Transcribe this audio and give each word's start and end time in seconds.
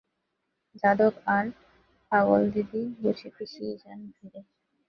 যাদব 0.75 1.13
আর 1.35 1.45
পাগলদিদি 2.11 2.81
বুঝি 3.01 3.29
পিষিয়াই 3.35 3.75
যান 3.83 3.99
ভিড়ে। 4.15 4.41